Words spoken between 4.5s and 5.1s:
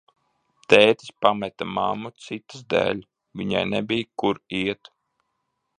iet.